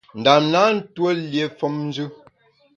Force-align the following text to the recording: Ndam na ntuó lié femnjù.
Ndam 0.19 0.43
na 0.53 0.61
ntuó 0.75 1.09
lié 1.21 1.45
femnjù. 1.57 2.05